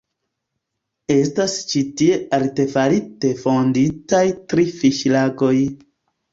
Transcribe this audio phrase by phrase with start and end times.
[1.15, 5.57] Estas ĉi tie artefarite fonditaj tri fiŝlagoj.